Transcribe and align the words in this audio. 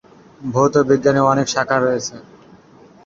ভৌত 0.45 0.73
বিজ্ঞানের 0.89 1.29
অনেক 1.31 1.47
শাখা 1.53 1.77
রয়েছে। 1.77 2.15